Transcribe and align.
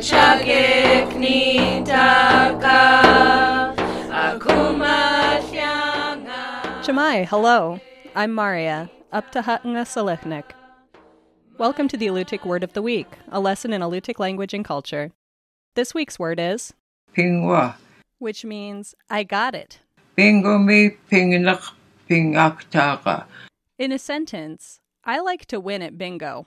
Chake 0.00 1.04
nitaka 1.20 2.80
Akumatyanga 4.08 5.60
Shemai, 6.82 7.26
hello. 7.26 7.80
I'm 8.14 8.32
Maria, 8.32 8.88
up 9.12 9.30
to 9.32 9.42
Hatanga. 9.42 10.44
Welcome 11.58 11.86
to 11.88 11.98
the 11.98 12.06
Alutiiq 12.06 12.46
Word 12.46 12.64
of 12.64 12.72
the 12.72 12.80
Week, 12.80 13.08
a 13.28 13.40
lesson 13.40 13.74
in 13.74 13.82
Alutiiq 13.82 14.18
language 14.18 14.54
and 14.54 14.64
culture. 14.64 15.12
This 15.74 15.92
week's 15.92 16.18
word 16.18 16.40
is, 16.40 16.72
Pingwa. 17.14 17.74
which 18.20 18.42
means 18.42 18.94
I 19.10 19.22
got 19.22 19.54
it. 19.54 19.80
Bingo 20.14 20.56
me 20.56 20.96
pinginak 21.12 21.62
pingaktaka. 22.08 23.26
In 23.78 23.92
a 23.92 23.98
sentence, 23.98 24.80
I 25.04 25.20
like 25.20 25.44
to 25.46 25.60
win 25.60 25.82
at 25.82 25.98
bingo. 25.98 26.46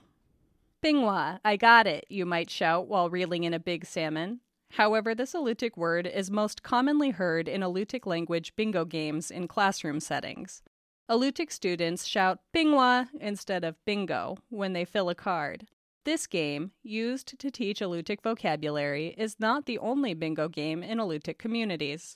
Bingwa, 0.83 1.39
I 1.43 1.57
got 1.57 1.87
it, 1.87 2.05
you 2.09 2.25
might 2.25 2.49
shout 2.49 2.87
while 2.87 3.09
reeling 3.09 3.43
in 3.43 3.53
a 3.53 3.59
big 3.59 3.85
salmon. 3.85 4.39
However, 4.71 5.13
this 5.13 5.33
Alutiiq 5.33 5.75
word 5.75 6.07
is 6.07 6.31
most 6.31 6.63
commonly 6.63 7.09
heard 7.09 7.49
in 7.49 7.61
Alutiiq 7.61 8.05
language 8.05 8.55
bingo 8.55 8.85
games 8.85 9.29
in 9.29 9.47
classroom 9.47 9.99
settings. 9.99 10.61
Alutiiq 11.09 11.51
students 11.51 12.05
shout 12.05 12.39
bingwa 12.55 13.07
instead 13.19 13.63
of 13.63 13.83
bingo 13.83 14.37
when 14.49 14.73
they 14.73 14.85
fill 14.85 15.09
a 15.09 15.15
card. 15.15 15.67
This 16.05 16.27
game, 16.27 16.71
used 16.81 17.37
to 17.39 17.51
teach 17.51 17.81
Alutiiq 17.81 18.21
vocabulary, 18.21 19.15
is 19.17 19.37
not 19.37 19.65
the 19.65 19.79
only 19.79 20.13
bingo 20.13 20.47
game 20.47 20.81
in 20.81 20.97
Alutiiq 20.97 21.37
communities. 21.37 22.15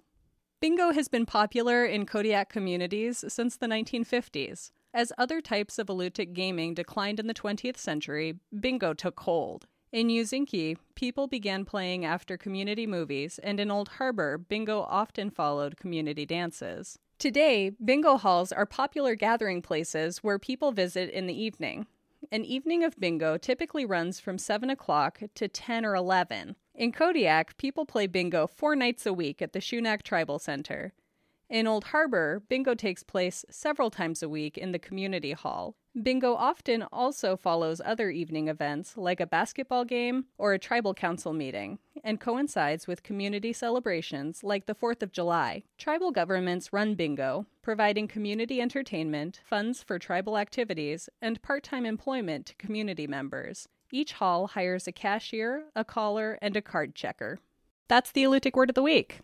Bingo 0.62 0.94
has 0.94 1.10
been 1.10 1.26
popular 1.26 1.84
in 1.84 2.06
Kodiak 2.06 2.48
communities 2.48 3.26
since 3.28 3.58
the 3.58 3.68
1950s. 3.68 4.72
As 4.96 5.12
other 5.18 5.42
types 5.42 5.80
of 5.80 5.88
Alutiiq 5.88 6.34
gaming 6.34 6.76
declined 6.76 7.20
in 7.20 7.26
the 7.26 7.34
20th 7.34 7.78
century, 7.78 8.40
bingo 8.60 8.94
took 8.94 9.20
hold. 9.22 9.66
In 9.92 10.08
Ouzinkie, 10.08 10.78
people 10.94 11.28
began 11.28 11.66
playing 11.66 12.06
after 12.06 12.38
community 12.38 12.86
movies, 12.86 13.40
and 13.42 13.60
in 13.60 13.72
Old 13.72 13.90
Harbor, 13.90 14.38
bingo 14.38 14.82
often 14.82 15.32
followed 15.32 15.78
community 15.78 16.28
dances. 16.28 17.00
Today, 17.18 17.72
bingo 17.84 18.18
halls 18.18 18.52
are 18.52 18.68
popular 18.68 19.16
gathering 19.16 19.64
places 19.64 20.20
where 20.20 20.38
people 20.38 20.72
visit 20.72 21.10
in 21.10 21.26
the 21.26 21.42
evening. 21.42 21.88
An 22.32 22.46
evening 22.46 22.84
of 22.84 23.00
bingo 23.00 23.38
typically 23.38 23.86
runs 23.86 24.20
from 24.20 24.38
7 24.38 24.70
o'clock 24.70 25.22
to 25.34 25.48
10 25.48 25.86
or 25.86 25.96
11. 25.96 26.56
In 26.76 26.92
Kodiak, 26.92 27.58
people 27.58 27.86
play 27.86 28.06
bingo 28.06 28.46
four 28.46 28.76
nights 28.76 29.06
a 29.06 29.14
week 29.14 29.42
at 29.42 29.54
the 29.54 29.60
Shunak 29.60 30.04
Tribal 30.04 30.40
Center. 30.40 30.94
In 31.54 31.68
Old 31.68 31.84
Harbor, 31.84 32.42
bingo 32.50 32.74
takes 32.74 33.04
place 33.04 33.46
several 33.48 33.92
times 33.92 34.24
a 34.24 34.28
week 34.28 34.58
in 34.58 34.72
the 34.72 34.80
community 34.80 35.34
hall. 35.34 35.76
Bingo 36.02 36.34
often 36.34 36.82
also 36.92 37.38
follows 37.38 37.80
other 37.86 38.10
evening 38.10 38.48
events 38.48 38.98
like 38.98 39.20
a 39.20 39.28
basketball 39.28 39.86
game 39.86 40.26
or 40.40 40.54
a 40.54 40.58
tribal 40.58 40.96
council 40.96 41.32
meeting 41.32 41.78
and 42.04 42.20
coincides 42.20 42.88
with 42.88 43.04
community 43.04 43.54
celebrations 43.54 44.44
like 44.44 44.66
the 44.66 44.74
4th 44.74 45.04
of 45.04 45.12
July. 45.12 45.62
Tribal 45.78 46.10
governments 46.10 46.74
run 46.74 46.96
bingo, 46.96 47.46
providing 47.62 48.08
community 48.08 48.60
entertainment, 48.60 49.40
funds 49.46 49.84
for 49.84 50.00
tribal 50.00 50.40
activities, 50.40 51.08
and 51.22 51.40
part 51.44 51.62
time 51.62 51.86
employment 51.86 52.48
to 52.48 52.56
community 52.56 53.06
members. 53.06 53.68
Each 53.92 54.14
hall 54.14 54.48
hires 54.48 54.88
a 54.88 54.92
cashier, 54.92 55.66
a 55.76 55.86
caller, 55.86 56.40
and 56.42 56.58
a 56.58 56.64
card 56.64 56.96
checker. 56.96 57.38
That's 57.88 58.12
the 58.12 58.24
Alutiiq 58.24 58.56
Word 58.56 58.72
of 58.72 58.74
the 58.74 58.82
Week. 58.82 59.20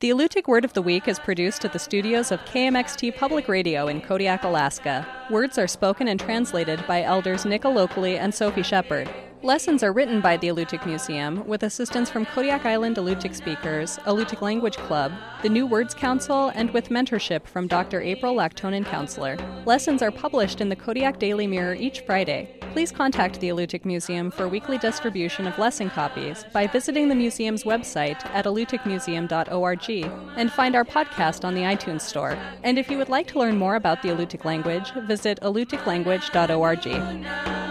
The 0.00 0.10
Alutiiq 0.10 0.46
Word 0.46 0.66
of 0.66 0.74
the 0.74 0.82
Week 0.82 1.08
is 1.08 1.18
produced 1.18 1.64
at 1.64 1.72
the 1.72 1.78
studios 1.78 2.30
of 2.30 2.44
KMXT 2.44 3.16
Public 3.16 3.48
Radio 3.48 3.88
in 3.88 4.02
Kodiak, 4.02 4.44
Alaska. 4.44 5.06
Words 5.30 5.56
are 5.56 5.66
spoken 5.66 6.08
and 6.08 6.20
translated 6.20 6.86
by 6.86 7.02
elders 7.02 7.46
Locally 7.46 8.18
and 8.18 8.34
Sophie 8.34 8.62
Shepherd. 8.62 9.08
Lessons 9.42 9.82
are 9.82 9.94
written 9.94 10.20
by 10.20 10.36
the 10.36 10.48
Alutiiq 10.48 10.84
Museum 10.84 11.46
with 11.46 11.62
assistance 11.62 12.10
from 12.10 12.26
Kodiak 12.26 12.66
Island 12.66 12.96
Alutiiq 12.96 13.34
speakers, 13.34 13.96
Alutiiq 14.04 14.42
Language 14.42 14.76
Club, 14.76 15.12
the 15.40 15.48
New 15.48 15.66
Words 15.66 15.94
Council, 15.94 16.52
and 16.54 16.70
with 16.72 16.90
mentorship 16.90 17.46
from 17.46 17.66
Dr. 17.66 18.02
April 18.02 18.34
Laktonen 18.34 18.84
Counceller. 18.84 19.40
Lessons 19.64 20.02
are 20.02 20.12
published 20.12 20.60
in 20.60 20.68
the 20.68 20.76
Kodiak 20.76 21.18
Daily 21.18 21.46
Mirror 21.46 21.76
each 21.76 22.00
Friday 22.00 22.60
please 22.76 22.92
contact 22.92 23.40
the 23.40 23.48
Alutiiq 23.48 23.86
Museum 23.86 24.30
for 24.30 24.48
weekly 24.48 24.76
distribution 24.76 25.46
of 25.46 25.58
lesson 25.58 25.88
copies 25.88 26.44
by 26.52 26.66
visiting 26.66 27.08
the 27.08 27.14
museum's 27.14 27.64
website 27.64 28.22
at 28.34 28.44
alutiiqmuseum.org 28.44 29.90
and 30.36 30.52
find 30.52 30.76
our 30.76 30.84
podcast 30.84 31.46
on 31.46 31.54
the 31.54 31.62
iTunes 31.62 32.02
Store. 32.02 32.36
And 32.64 32.78
if 32.78 32.90
you 32.90 32.98
would 32.98 33.08
like 33.08 33.28
to 33.28 33.38
learn 33.38 33.56
more 33.56 33.76
about 33.76 34.02
the 34.02 34.10
Alutiiq 34.10 34.44
language, 34.44 34.92
visit 35.06 35.40
alutiiqlanguage.org. 35.40 37.66